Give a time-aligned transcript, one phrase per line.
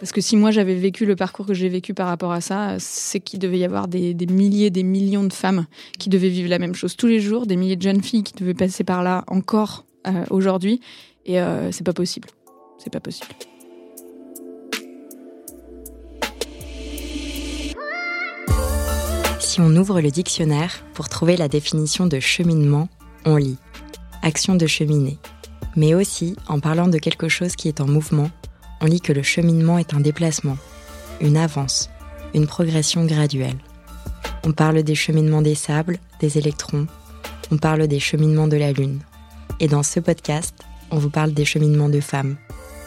[0.00, 2.76] Parce que si moi j'avais vécu le parcours que j'ai vécu par rapport à ça,
[2.80, 5.66] c'est qu'il devait y avoir des, milliers, des millions de femmes
[5.98, 8.32] qui devaient vivre la même chose tous les jours, des milliers de jeunes filles qui
[8.34, 10.80] devaient passer par là encore euh, aujourd'hui.
[11.24, 12.28] Et euh, c'est pas possible.
[12.78, 13.28] C'est pas possible.
[19.38, 22.88] Si on ouvre le dictionnaire pour trouver la définition de cheminement,
[23.24, 23.58] on lit
[24.22, 25.18] action de cheminer.
[25.76, 28.30] Mais aussi, en parlant de quelque chose qui est en mouvement,
[28.80, 30.58] on lit que le cheminement est un déplacement,
[31.20, 31.88] une avance,
[32.34, 33.58] une progression graduelle.
[34.44, 36.86] On parle des cheminements des sables, des électrons,
[37.50, 39.00] on parle des cheminements de la Lune.
[39.60, 40.54] Et dans ce podcast,
[40.90, 42.36] on vous parle des cheminements de femmes,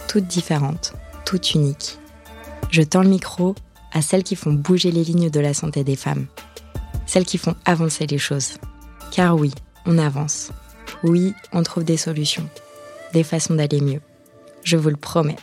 [0.08, 0.94] toutes différentes,
[1.26, 1.98] toutes uniques.
[2.72, 3.56] Je tends le micro
[3.94, 6.26] à celles qui font bouger les lignes de la santé des femmes,
[7.06, 8.58] celles qui font avancer les choses.
[9.12, 9.54] Car oui,
[9.86, 10.52] on avance.
[11.04, 12.50] Oui, on trouve des solutions,
[13.14, 14.02] des façons d'aller mieux.
[14.64, 15.38] Je vous le promets.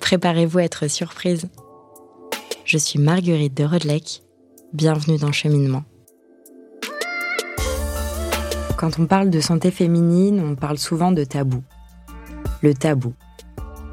[0.00, 1.48] Préparez-vous à être surprise.
[2.64, 4.22] Je suis Marguerite de Rodelec.
[4.72, 5.84] Bienvenue dans Cheminement.
[8.76, 11.62] Quand on parle de santé féminine, on parle souvent de tabou.
[12.62, 13.14] Le tabou.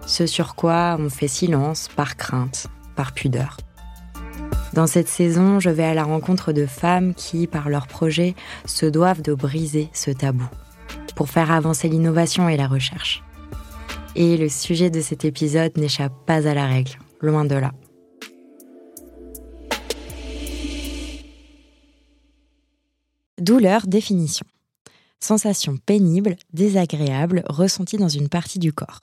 [0.06, 3.58] Ce sur quoi on fait silence par crainte, par pudeur.
[4.74, 8.86] Dans cette saison, je vais à la rencontre de femmes qui, par leur projet, se
[8.86, 10.48] doivent de briser ce tabou
[11.18, 13.24] pour faire avancer l'innovation et la recherche.
[14.16, 17.74] Et le sujet de cet épisode n'échappe pas à la règle, loin de là.
[23.42, 24.46] Douleur, définition.
[25.20, 29.02] Sensation pénible, désagréable, ressentie dans une partie du corps.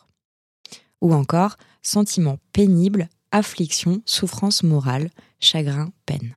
[1.01, 6.37] Ou encore, sentiment pénible, affliction, souffrance morale, chagrin, peine.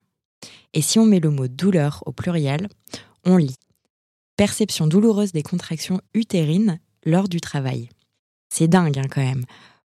[0.74, 2.68] Et si on met le mot douleur au pluriel,
[3.26, 3.58] on lit
[4.38, 7.90] perception douloureuse des contractions utérines lors du travail.
[8.50, 9.46] C'est dingue hein, quand même.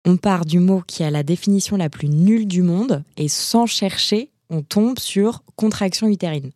[0.05, 3.65] On part du mot qui a la définition la plus nulle du monde et sans
[3.65, 6.51] chercher, on tombe sur contraction utérine.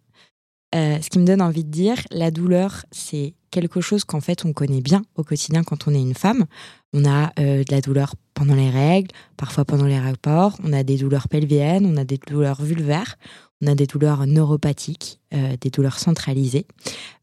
[0.73, 4.45] Euh, ce qui me donne envie de dire, la douleur, c'est quelque chose qu'en fait
[4.45, 6.45] on connaît bien au quotidien quand on est une femme.
[6.93, 10.83] On a euh, de la douleur pendant les règles, parfois pendant les rapports, on a
[10.83, 13.17] des douleurs pelviennes, on a des douleurs vulvaires,
[13.61, 16.65] on a des douleurs neuropathiques, euh, des douleurs centralisées,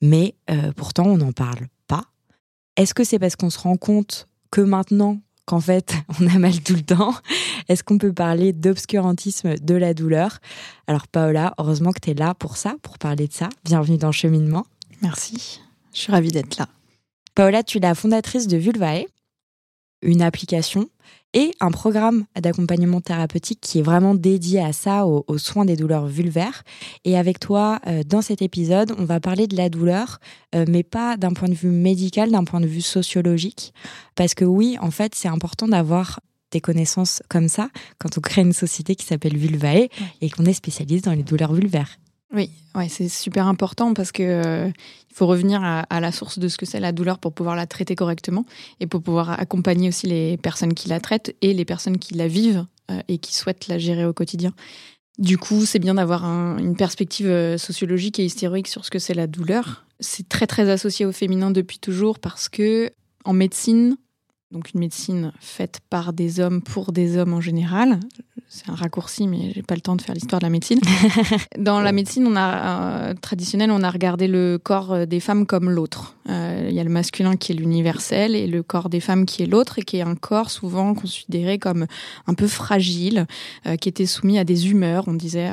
[0.00, 0.34] mais
[0.76, 2.04] pourtant on n'en parle pas.
[2.76, 6.60] Est-ce que c'est parce qu'on se rend compte que maintenant qu'en fait on a mal
[6.60, 7.14] tout le temps?
[7.68, 10.38] Est-ce qu'on peut parler d'obscurantisme de la douleur?
[10.86, 13.48] Alors Paola, heureusement que tu es là pour ça, pour parler de ça.
[13.64, 14.66] Bienvenue dans Cheminement.
[15.02, 15.60] Merci,
[15.92, 16.68] je suis ravie d'être là.
[17.34, 19.06] Paola, tu es la fondatrice de Vulvae,
[20.02, 20.88] une application
[21.34, 26.06] et un programme d'accompagnement thérapeutique qui est vraiment dédié à ça, aux, soins des douleurs
[26.06, 26.62] vulvaires.
[27.04, 30.20] Et avec toi, euh, dans cet épisode, on va parler de la douleur,
[30.54, 33.74] euh, mais pas d'un point de vue médical, d'un point de vue sociologique.
[34.14, 37.68] Parce que oui, en fait, c'est important d'avoir des connaissances comme ça
[37.98, 39.88] quand on crée une société qui s'appelle Vulvae
[40.22, 41.98] et qu'on est spécialiste dans les douleurs vulvaires.
[42.32, 46.48] Oui, ouais, c'est super important parce que euh, il faut revenir à, la source de
[46.48, 48.44] ce que c'est la douleur pour pouvoir la traiter correctement
[48.80, 52.28] et pour pouvoir accompagner aussi les personnes qui la traitent et les personnes qui la
[52.28, 54.52] vivent euh, et qui souhaitent la gérer au quotidien.
[55.18, 59.14] Du coup, c'est bien d'avoir une perspective euh, sociologique et historique sur ce que c'est
[59.14, 59.86] la douleur.
[59.98, 62.92] C'est très très associé au féminin depuis toujours parce que
[63.24, 63.96] en médecine,
[64.52, 67.98] donc une médecine faite par des hommes pour des hommes en général
[68.50, 70.80] c'est un raccourci, mais j'ai pas le temps de faire l'histoire de la médecine.
[71.58, 75.44] Dans la médecine, on a euh, traditionnelle, on a regardé le corps euh, des femmes
[75.44, 76.16] comme l'autre.
[76.30, 79.42] Euh, il y a le masculin qui est l'universel et le corps des femmes qui
[79.42, 81.86] est l'autre, et qui est un corps souvent considéré comme
[82.26, 83.26] un peu fragile,
[83.80, 85.50] qui était soumis à des humeurs, on disait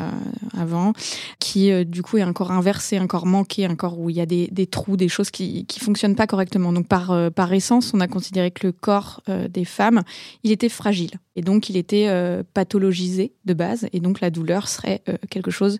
[0.57, 0.93] avant,
[1.39, 4.21] qui du coup est un corps inversé, un corps manqué, un corps où il y
[4.21, 6.73] a des, des trous, des choses qui qui fonctionnent pas correctement.
[6.73, 10.01] Donc par par essence, on a considéré que le corps des femmes,
[10.43, 12.09] il était fragile, et donc il était
[12.53, 15.79] pathologique de base, et donc la douleur serait euh, quelque chose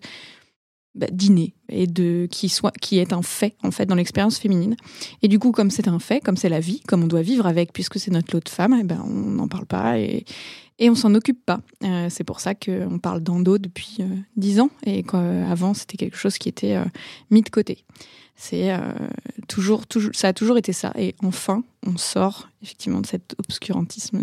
[0.94, 4.76] bah, d'inné et de qui soit qui est un fait en fait dans l'expérience féminine.
[5.22, 7.46] Et du coup, comme c'est un fait, comme c'est la vie, comme on doit vivre
[7.46, 10.24] avec, puisque c'est notre lot de femmes, et eh ben on n'en parle pas et
[10.78, 11.60] et on s'en occupe pas.
[11.84, 16.18] Euh, c'est pour ça qu'on parle d'endo depuis euh, dix ans et qu'avant c'était quelque
[16.18, 16.78] chose qui était
[17.30, 17.84] mis de côté.
[18.36, 18.80] C'est euh,
[19.48, 20.92] toujours, toujours, ça a toujours été ça.
[20.98, 24.22] Et enfin, on sort effectivement de cet obscurantisme.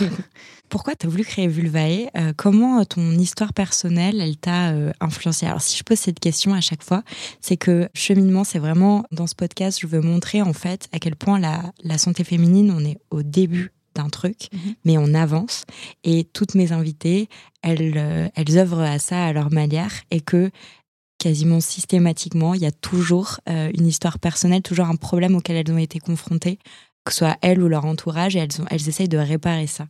[0.68, 5.46] Pourquoi tu as voulu créer Vulvae euh, Comment euh, ton histoire personnelle, elle t'a influencé
[5.46, 7.02] Alors, si je pose cette question à chaque fois,
[7.40, 11.16] c'est que cheminement, c'est vraiment dans ce podcast, je veux montrer en fait à quel
[11.16, 14.74] point la, la santé féminine, on est au début d'un truc, mhm.
[14.84, 15.64] mais on avance.
[16.04, 17.28] Et toutes mes invitées,
[17.62, 20.50] elles, elles œuvrent à ça à leur manière et que
[21.22, 25.72] quasiment systématiquement, il y a toujours euh, une histoire personnelle, toujours un problème auquel elles
[25.72, 26.58] ont été confrontées
[27.04, 29.86] que ce soit elles ou leur entourage, et elles, ont, elles essayent de réparer ça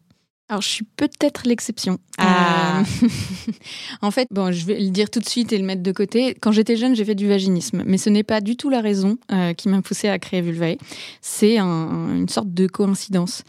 [0.52, 1.98] alors, je suis peut-être l'exception.
[2.18, 2.82] Ah.
[2.82, 3.08] Euh,
[4.02, 6.36] en fait, bon, je vais le dire tout de suite et le mettre de côté.
[6.38, 9.16] Quand j'étais jeune, j'ai fait du vaginisme, mais ce n'est pas du tout la raison
[9.32, 10.76] euh, qui m'a poussée à créer Vulvae.
[11.22, 13.44] C'est une sorte de coïncidence.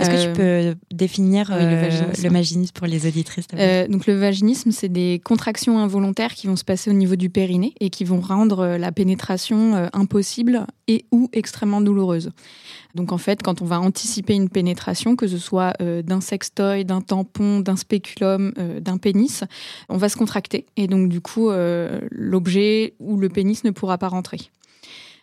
[0.00, 2.72] Est-ce que tu peux définir le, vaginisme.
[2.74, 3.46] pour les auditrices
[3.88, 7.72] Donc, le vaginisme, c'est des contractions involontaires qui vont se passer au niveau du périnée
[7.78, 12.32] et qui vont rendre la pénétration impossible et ou extrêmement douloureuse.
[12.94, 16.84] Donc en fait, quand on va anticiper une pénétration, que ce soit euh, d'un sextoy,
[16.84, 19.44] d'un tampon, d'un spéculum, euh, d'un pénis,
[19.88, 23.98] on va se contracter et donc du coup, euh, l'objet ou le pénis ne pourra
[23.98, 24.38] pas rentrer.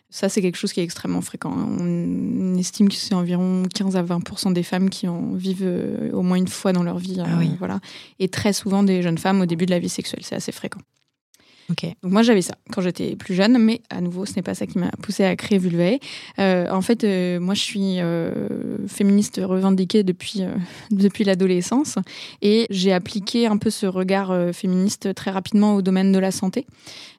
[0.08, 1.52] Ça, c'est quelque chose qui est extrêmement fréquent.
[1.52, 5.68] On estime que c'est environ 15 à 20% des femmes qui en vivent
[6.12, 7.18] au moins une fois dans leur vie.
[7.20, 7.80] Ah voilà.
[8.20, 10.22] Et très souvent des jeunes femmes au début de la vie sexuelle.
[10.22, 10.80] C'est assez fréquent.
[11.68, 14.66] Donc moi j'avais ça quand j'étais plus jeune, mais à nouveau ce n'est pas ça
[14.66, 15.98] qui m'a poussée à créer Vulvae.
[16.38, 20.42] Euh, en fait, euh, moi je suis euh, féministe revendiquée depuis
[20.90, 21.96] depuis l'adolescence
[22.42, 26.66] et j'ai appliqué un peu ce regard féministe très rapidement au domaine de la santé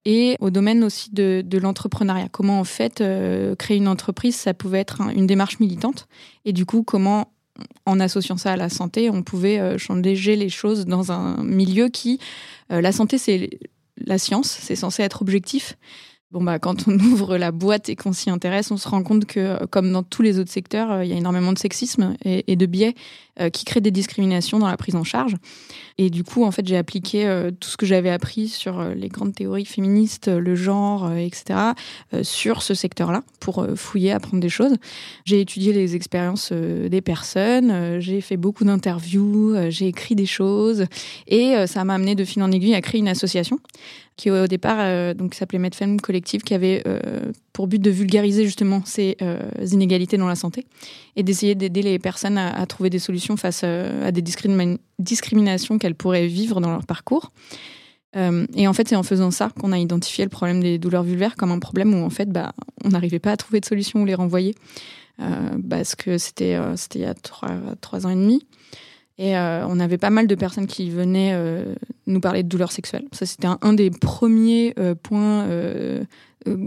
[0.06, 2.30] et au domaine aussi de, de l'entrepreneuriat.
[2.32, 3.04] Comment en fait
[3.58, 6.08] créer une entreprise, ça pouvait être une démarche militante
[6.46, 7.34] et du coup comment
[7.88, 12.20] en associant ça à la santé, on pouvait changer les choses dans un milieu qui,
[12.70, 13.50] la santé, c'est
[14.06, 15.78] la science, c'est censé être objectif.
[16.32, 19.26] Bon bah quand on ouvre la boîte et qu'on s'y intéresse, on se rend compte
[19.26, 22.58] que comme dans tous les autres secteurs, euh, il y a énormément de sexisme et,
[22.58, 22.96] de biais
[23.40, 25.38] euh, qui créent des discriminations dans la prise en charge.
[25.98, 29.08] Et du coup, en fait, j'ai appliqué euh, tout ce que j'avais appris sur les
[29.08, 31.60] grandes théories féministes, le genre, etc.,
[32.24, 34.76] sur ce secteur-là pour fouiller, apprendre des choses.
[35.24, 40.86] J'ai étudié les expériences des personnes, j'ai fait beaucoup d'interviews, j'ai écrit des choses
[41.28, 43.60] et ça m'a amené de fil en aiguille à créer une association
[44.18, 47.00] qui au départ euh, donc s'appelait Medfem Collective, qui avait euh,
[47.54, 49.40] pour but de vulgariser justement ces euh,
[49.72, 50.66] inégalités dans la santé
[51.16, 56.28] et d'essayer d'aider les personnes à, trouver des solutions face à des discriminations qu'elles pourraient
[56.28, 57.32] vivre dans leur parcours.
[58.16, 61.36] et en fait, c'est en faisant ça qu'on a identifié le problème des douleurs vulvaires
[61.36, 62.54] comme un problème où en fait, bah,
[62.84, 64.56] on n'arrivait pas à trouver de solution ou les renvoyer
[65.70, 67.50] parce que c'était c'était il y a trois,
[67.82, 68.46] trois ans et demi.
[69.20, 71.74] Et euh, on avait pas mal de personnes qui venaient euh,
[72.06, 73.06] nous parler de douleurs sexuelles.
[73.12, 75.48] Ça, c'était un, des premiers euh, points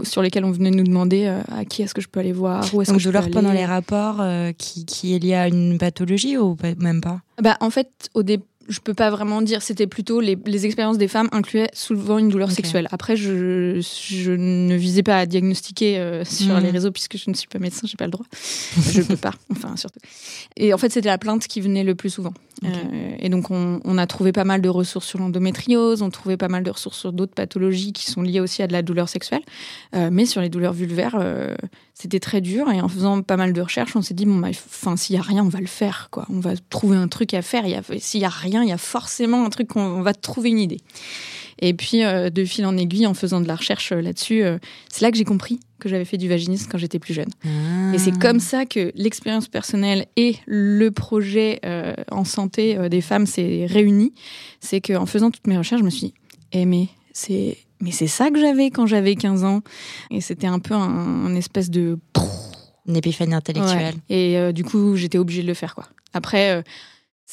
[0.03, 2.81] sur lesquels on venait nous demander à qui est-ce que je peux aller voir, où
[2.81, 3.33] est-ce que je douleur peux aller.
[3.33, 4.23] pendant les rapports
[4.57, 7.21] qui, qui est liée à une pathologie ou même pas?
[7.41, 9.61] Bah, En fait, au début, je peux pas vraiment dire.
[9.61, 12.87] C'était plutôt les, expériences des femmes incluaient souvent une douleur sexuelle.
[12.91, 16.73] Après, je, je, ne visais pas à diagnostiquer euh, sur les mm.
[16.73, 18.25] réseaux puisque je ne suis pas médecin, j'ai pas le droit.
[18.91, 19.99] je peux pas, enfin surtout.
[20.57, 22.33] Et en fait, c'était la plainte qui venait le plus souvent.
[22.63, 26.47] Euh, et donc, on, a trouvé pas mal de ressources sur l'endométriose, on trouvait pas
[26.47, 29.41] mal de ressources sur d'autres pathologies qui sont liées aussi à de la douleur sexuelle.
[29.95, 31.19] Euh, mais sur les douleurs vulvaires,
[31.93, 32.69] c'était très dur.
[32.71, 35.19] Et en faisant pas mal de recherches, on s'est dit bon, bah, enfin, s'il y
[35.19, 36.25] a rien, on va le faire, quoi.
[36.29, 37.63] On va trouver un truc à faire.
[37.97, 40.81] S'il y a rien, il y a forcément un truc qu'on va trouver une idée.
[41.61, 44.57] Et puis, euh, de fil en aiguille, en faisant de la recherche euh, là-dessus, euh,
[44.89, 47.29] c'est là que j'ai compris que j'avais fait du vaginisme quand j'étais plus jeune.
[47.91, 51.59] Et c'est comme ça que l'expérience personnelle et le projet
[52.11, 54.13] en santé des femmes s'est réuni.
[54.59, 56.13] C'est qu'en faisant toutes mes recherches, je me suis dit,
[56.51, 59.61] eh mais c'est mais c'est ça que j'avais quand j'avais 15 ans.
[60.11, 61.97] Et c'était un peu un, espèce de...
[62.87, 63.95] Une épiphanie intellectuelle.
[64.07, 65.73] Et du coup, j'étais obligée de le faire.
[65.73, 65.87] quoi.
[66.13, 66.63] Après,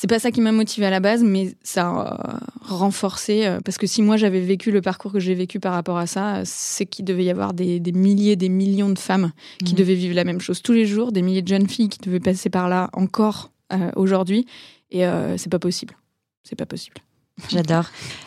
[0.01, 3.47] c'est pas ça qui m'a motivé à la base, mais ça a renforcé.
[3.47, 6.07] Euh, parce que si moi j'avais vécu le parcours que j'ai vécu par rapport à
[6.07, 9.33] ça, c'est qu'il devait y avoir des, milliers, des millions de femmes
[9.65, 9.79] qui mhm.
[9.79, 12.21] devaient vivre la même chose tous les jours, des milliers de jeunes filles qui devaient
[12.21, 14.47] passer par là encore euh, aujourd'hui.
[14.93, 15.97] Et euh, c'est pas possible.
[16.45, 16.99] C'est pas possible.
[17.49, 17.87] J'adore,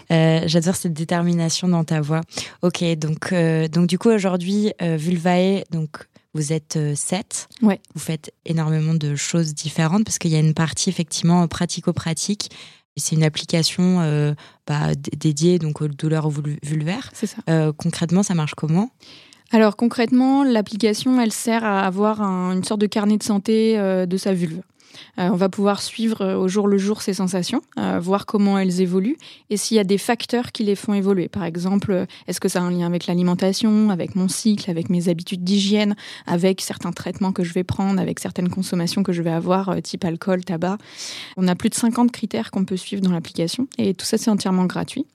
[0.09, 2.21] j'adore cette détermination dans ta voix.
[2.61, 3.33] Ok, donc
[3.71, 7.47] donc du coup aujourd'hui Vulvae, donc vous êtes euh, sept.
[7.61, 7.79] Ouais.
[7.93, 12.50] Vous faites énormément de choses différentes parce qu'il y a une partie effectivement pratico-pratique.
[12.97, 14.33] C'est une application euh,
[14.67, 17.09] bah, dédiée donc aux douleurs vulvaires.
[17.13, 17.38] C'est ça.
[17.50, 18.91] Euh, concrètement, ça marche comment?
[19.51, 24.33] Alors concrètement, l'application, elle sert à avoir une sorte de carnet de santé de sa
[24.33, 24.61] vulve.
[25.20, 28.58] Euh, on va pouvoir suivre euh, au jour le jour ces sensations, euh, voir comment
[28.58, 29.17] elles évoluent
[29.50, 31.27] et s'il y a des facteurs qui les font évoluer.
[31.27, 35.10] Par exemple, est-ce que ça a un lien avec l'alimentation, avec mon cycle, avec mes
[35.10, 39.31] habitudes d'hygiène, avec certains traitements que je vais prendre, avec certaines consommations que je vais
[39.31, 40.77] avoir, type alcool, tabac?
[41.38, 44.29] On a plus de 50 critères qu'on peut suivre dans l'application et tout ça c'est
[44.29, 45.05] entièrement gratuit.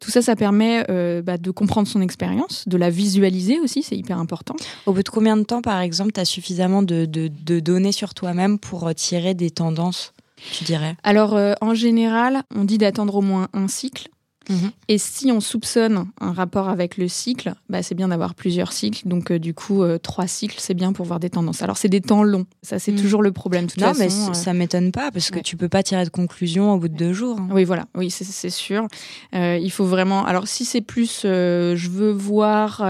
[0.00, 3.96] Tout ça, ça permet euh, bah, de comprendre son expérience, de la visualiser aussi, c'est
[3.96, 4.56] hyper important.
[4.86, 7.04] Au bout de combien de temps, par exemple, tu as suffisamment de,
[7.60, 10.14] données sur toi-même pour euh, tirer des tendances,
[10.52, 10.96] tu dirais?
[11.02, 14.08] Alors, euh, en général, on dit d'attendre au moins un cycle.
[14.50, 14.70] Mhm.
[14.88, 19.08] Et si on soupçonne un rapport avec le cycle, bah, c'est bien d'avoir plusieurs cycles.
[19.08, 21.62] Donc, du coup, trois cycles, c'est bien pour voir des tendances.
[21.62, 22.46] Alors, c'est des temps longs.
[22.62, 23.00] Ça, c'est mhm.
[23.00, 23.66] toujours le problème.
[23.66, 26.74] De toute non, mais ça m'étonne pas parce que tu peux pas tirer de conclusion
[26.74, 27.38] au bout de deux jours.
[27.38, 27.48] Hein.
[27.52, 27.86] Oui, voilà.
[27.94, 28.86] Oui, c'est sûr.
[29.32, 30.24] il faut vraiment.
[30.26, 32.82] Alors, si c'est plus, je veux voir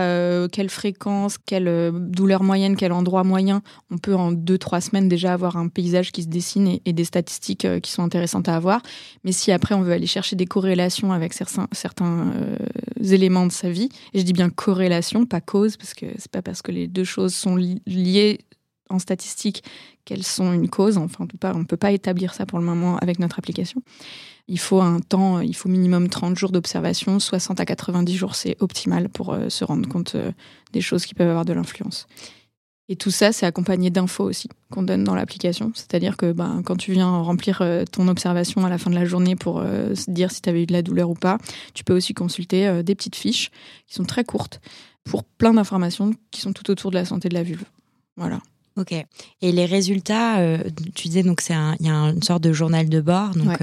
[0.50, 5.32] quelle fréquence, quelle douleur moyenne, quel endroit moyen, on peut en deux, trois semaines déjà
[5.32, 8.82] avoir un paysage qui se dessine et, des statistiques euh, qui sont intéressantes à avoir.
[9.24, 12.56] Mais si après on veut aller chercher des corrélations avec certains, certains euh,
[13.02, 16.42] éléments de sa vie, et je dis bien corrélation, pas cause, parce que c'est pas
[16.42, 18.40] parce que les deux choses sont liées
[18.88, 19.62] en statistique
[20.04, 20.98] qu'elles sont une cause.
[20.98, 23.82] Enfin, on ne peut pas établir ça pour le moment avec notre application.
[24.48, 28.56] Il faut un temps, il faut minimum 30 jours d'observation, 60 à 90 jours, c'est
[28.60, 30.16] optimal pour euh, se rendre compte
[30.72, 32.08] des choses qui peuvent avoir de l'influence.
[32.90, 35.70] Et tout ça, c'est accompagné d'infos aussi qu'on donne dans l'application.
[35.76, 39.04] C'est-à-dire que ben, quand tu viens remplir euh, ton observation à la fin de la
[39.04, 41.38] journée pour euh, dire si tu avais eu de la douleur ou pas,
[41.72, 43.52] tu peux aussi consulter euh, des petites fiches
[43.86, 44.60] qui sont très courtes
[45.04, 47.62] pour plein d'informations qui sont tout autour de la santé de la vulve.
[48.16, 48.40] Voilà.
[48.76, 48.92] Ok.
[48.92, 50.38] Et les résultats,
[50.94, 53.58] tu disais donc c'est il y a une sorte de journal de bord, donc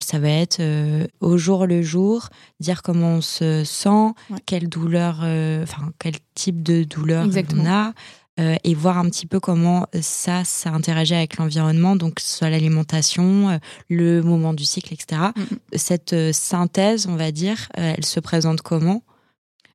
[0.00, 0.62] ça va être
[1.20, 4.14] au jour le jour, dire comment on se sent,
[4.46, 5.16] quelle douleur,
[5.62, 7.92] enfin quel type de douleur on a,
[8.38, 13.50] euh, et voir un petit peu comment ça, ça interagit avec l'environnement, donc soit l'alimentation,
[13.50, 15.20] euh, le moment du cycle, etc.
[15.34, 15.58] Mm, mm.
[15.74, 19.02] Cette euh, synthèse, on va dire, elle se présente comment?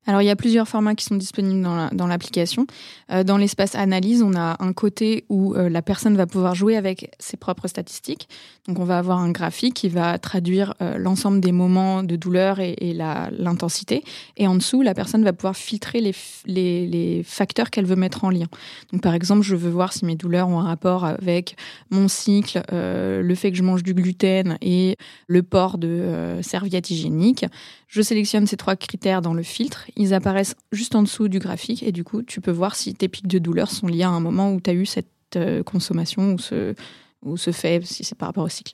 [0.06, 2.66] Alors, il y a plusieurs formats qui sont disponibles dans l'application.
[3.10, 6.76] Euh, dans l'espace analyse, on a un côté où euh, la personne va pouvoir jouer
[6.76, 8.28] avec ses propres statistiques.
[8.68, 12.60] Donc, on va avoir un graphique qui va traduire euh, l'ensemble des moments de douleur
[12.60, 14.04] et, l'intensité.
[14.36, 16.14] Et en dessous, la personne va pouvoir filtrer les,
[16.46, 18.46] les, les facteurs qu'elle veut mettre en lien.
[18.92, 21.56] Donc, par exemple, je veux voir si mes douleurs ont un rapport avec
[21.90, 24.96] mon cycle, le fait que je mange du gluten et
[25.26, 27.46] le port de serviettes hygiéniques.
[27.88, 31.82] Je sélectionne ces trois critères dans le filtre ils apparaissent juste en dessous du graphique
[31.82, 34.20] et du coup, tu peux voir si tes pics de douleur sont liés à un
[34.20, 36.74] moment où tu as eu cette euh, consommation ou ce,
[37.22, 38.72] ou ce fait, si c'est par rapport au cycle.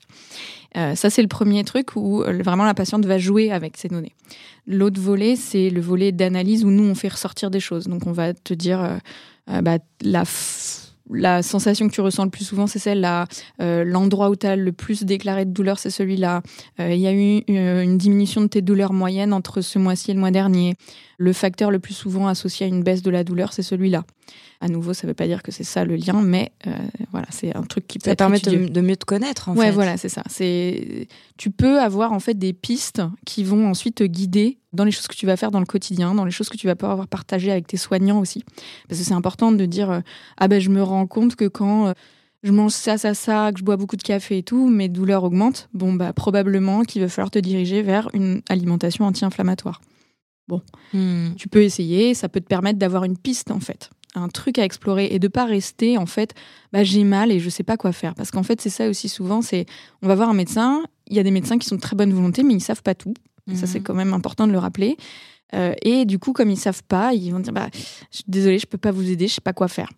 [0.77, 3.87] Euh, ça, c'est le premier truc où euh, vraiment la patiente va jouer avec ces
[3.87, 4.15] données.
[4.65, 7.87] L'autre volet, c'est le volet d'analyse où nous, on fait ressortir des choses.
[7.87, 8.99] Donc, on va te dire
[9.47, 10.23] bah, la
[11.13, 13.25] la sensation que tu ressens le plus souvent, c'est celle-là.
[13.59, 16.41] L'endroit où tu as le plus déclaré de douleur, c'est celui-là.
[16.79, 20.21] Il y a eu une diminution de tes douleurs moyennes entre ce mois-ci et le
[20.21, 20.75] mois dernier.
[21.21, 24.03] Le facteur le plus souvent associé à une baisse de la douleur, c'est celui-là.
[24.59, 26.51] À nouveau, ça ne veut pas dire que c'est ça le lien, mais
[27.11, 29.49] voilà, c'est un truc qui peut ça permet de, mieux te connaître.
[29.49, 30.23] En ouais, voilà, c'est ça.
[30.27, 34.91] C'est tu peux avoir en fait des pistes qui vont ensuite te guider dans les
[34.91, 36.93] choses que tu vas faire dans le quotidien, dans les choses que tu vas pouvoir
[36.93, 38.43] avoir partagées avec tes soignants aussi.
[38.87, 39.99] Parce que c'est important de dire euh,
[40.37, 41.93] ah ben je me rends compte que quand euh,
[42.43, 45.23] je mange ça, ça, ça, que je bois beaucoup de café et tout, mes douleurs
[45.23, 45.69] augmentent.
[45.73, 49.81] Bon bah probablement qu'il va falloir te diriger vers une alimentation anti-inflammatoire.
[50.51, 50.61] Bon,
[50.93, 51.35] hmm.
[51.35, 54.65] tu peux essayer, ça peut te permettre d'avoir une piste en fait un truc à
[54.65, 56.33] explorer et de pas rester en fait
[56.73, 59.07] bah, j'ai mal et je sais pas quoi faire parce qu'en fait c'est ça aussi
[59.07, 59.65] souvent c'est
[60.01, 62.11] on va voir un médecin il y a des médecins qui sont de très bonne
[62.11, 63.13] volonté mais ils savent pas tout
[63.55, 63.83] ça, c'est mhm.
[63.83, 64.97] quand même important de le rappeler.
[65.53, 67.69] Euh, et du coup, comme ils savent pas, ils vont dire bah,
[68.27, 69.89] désolé, je peux pas vous aider, je sais pas quoi faire.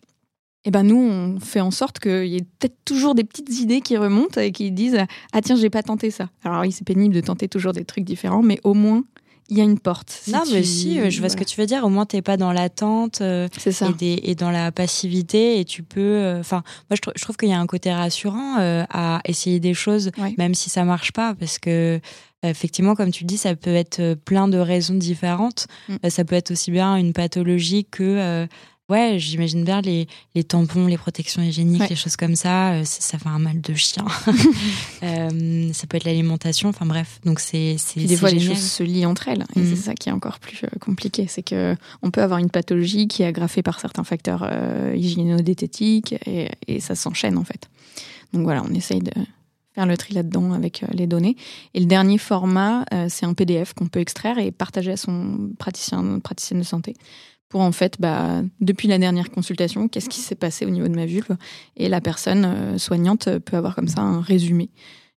[0.65, 3.81] Et ben nous, on fait en sorte qu'il y ait peut-être toujours des petites idées
[3.81, 4.97] qui remontent et qui disent
[5.33, 6.29] ah tiens, j'ai pas tenté ça.
[6.43, 9.03] Alors oui, c'est pénible de tenter toujours des trucs différents, mais au moins
[9.49, 10.21] il y a une porte.
[10.27, 11.83] non, mais si, euh, je vois ce que tu veux dire.
[11.83, 13.47] Au moins, tu n'es pas dans l'attente euh,
[14.01, 16.37] et, et, dans la passivité et tu peux.
[16.39, 20.55] Enfin, moi, je, trouve qu'il y a un côté rassurant à essayer des choses, même
[20.55, 21.99] si ça marche pas, parce que
[22.49, 25.67] effectivement, comme tu le dis, ça peut être euh, plein de raisons différentes.
[25.87, 25.95] Mm.
[26.05, 28.47] Euh, ça peut être aussi bien une pathologie que, euh,
[28.89, 33.29] ouais, j'imagine bien les, les, tampons, les protections hygiéniques, les choses comme ça, ça, fait
[33.29, 34.05] un mal de chien.
[35.01, 37.19] ça peut être l'alimentation, enfin bref.
[37.25, 39.75] Donc c'est des fois les choses se lient entre elles, et c'est mm.
[39.75, 43.27] ça qui est encore plus compliqué, c'est que on peut avoir une pathologie qui est
[43.27, 44.49] aggravée par certains facteurs
[44.95, 47.69] hygiéno-diététiques et, et ça s'enchaîne en fait.
[48.33, 49.11] Donc voilà, on essaye de
[49.73, 51.35] faire le tri là-dedans avec euh, les données.
[51.73, 55.51] Et le dernier format, euh, c'est un PDF qu'on peut extraire et partager à son
[55.57, 56.95] praticien, praticienne de santé
[57.53, 60.95] pour en fait, bah, depuis la dernière consultation, qu'est-ce qui s'est passé au niveau de
[60.95, 61.37] ma vulve
[61.77, 64.71] Et la personne euh, soignante peut avoir comme ça un résumé.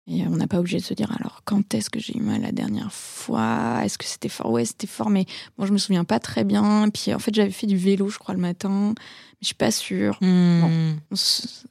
[0.09, 2.43] Et on n'a pas obligé de se dire alors quand est-ce que j'ai eu mal
[2.43, 3.83] la dernière fois?
[3.85, 4.51] Est-ce que c'était fort?
[4.51, 5.27] Ouais, c'était fort, mais
[5.57, 6.89] bon, je me souviens pas très bien.
[6.93, 8.95] Puis en fait, j'avais fait du vélo, je crois, le matin.
[9.41, 10.19] Je suis pas sûre.
[10.21, 10.95] Hmm.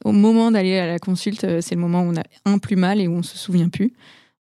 [0.02, 2.76] au moment d'aller à la consulte, euh, c'est le moment où on a un plus
[2.76, 3.92] mal et où on se souvient plus.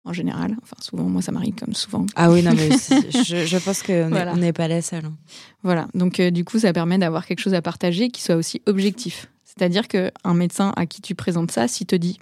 [0.06, 2.06] En général, enfin souvent, moi ça m'arrive comme souvent.
[2.16, 5.06] Ah oui, non mais je, pense qu'on n'est pas la seule.
[5.06, 5.14] Hein.
[5.62, 8.62] Voilà, donc euh, du coup ça permet d'avoir quelque chose à partager qui soit aussi
[8.66, 9.30] objectif.
[9.44, 12.18] C'est-à-dire qu'un médecin à qui tu présentes ça, s'il te dit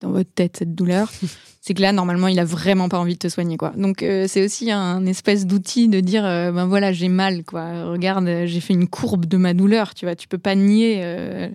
[0.00, 1.10] dans votre tête cette douleur,
[1.60, 3.72] c'est que là normalement il a vraiment pas envie de te soigner quoi.
[3.76, 7.90] Donc euh, c'est aussi un espèce d'outil de dire euh, ben voilà j'ai mal quoi.
[7.90, 11.50] Regarde j'ai fait une courbe de ma douleur tu vois tu peux pas nier.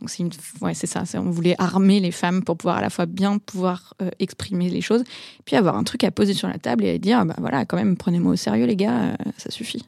[0.00, 0.24] Donc c'est
[0.60, 4.68] ouais ça on voulait armer les femmes pour pouvoir à la fois bien pouvoir exprimer
[4.68, 5.04] les choses
[5.46, 7.96] puis avoir un truc à poser sur la table et dire ben voilà quand même
[7.96, 9.86] prenez-moi au sérieux les gars ça suffit.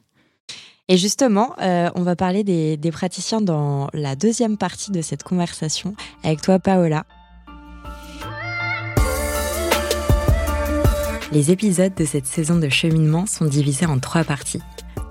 [0.91, 6.41] Et justement, on va parler des, praticiens dans la deuxième partie de cette conversation avec
[6.41, 7.05] toi, Paola.
[11.31, 14.63] Les épisodes de cette saison de cheminement sont divisés en trois parties.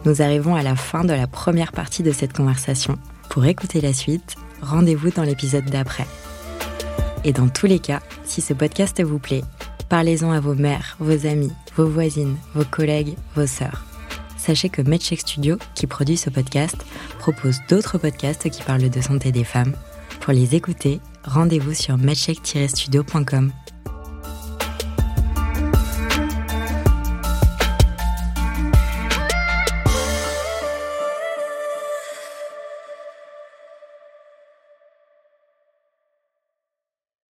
[0.04, 2.98] Nous arrivons à la fin de la première partie de cette conversation.
[3.30, 6.08] Pour écouter la suite, rendez-vous dans l'épisode d'après.
[7.24, 9.44] Et dans tous les cas, si ce podcast vous plaît,
[9.90, 13.84] parlez-en à vos mères, vos amis, vos voisines, vos collègues, vos sœurs.
[14.38, 16.78] Sachez que MedCheck Studio, qui produit ce podcast,
[17.20, 19.74] propose d'autres podcasts qui parlent de santé des femmes.
[20.22, 23.52] Pour les écouter, rendez-vous sur medcheck-studio.com.